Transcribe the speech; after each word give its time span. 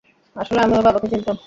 আসলে 0.35 0.59
আমি 0.61 0.73
ওর 0.73 0.83
বাবাকে 0.83 1.07
চিনতাম। 1.11 1.37